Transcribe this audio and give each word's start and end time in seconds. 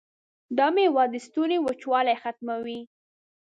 دا 0.57 0.67
میوه 0.75 1.03
د 1.13 1.15
ستوني 1.25 1.57
وچوالی 1.61 2.15
ختموي. 2.21 2.79